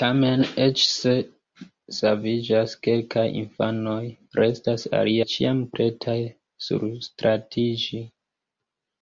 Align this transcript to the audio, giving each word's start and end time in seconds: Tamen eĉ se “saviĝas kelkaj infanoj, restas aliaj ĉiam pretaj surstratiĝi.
Tamen 0.00 0.44
eĉ 0.66 0.84
se 0.90 1.14
“saviĝas 1.96 2.76
kelkaj 2.88 3.26
infanoj, 3.42 3.98
restas 4.42 4.88
aliaj 5.02 5.28
ĉiam 5.36 5.66
pretaj 5.76 6.18
surstratiĝi. 6.70 8.08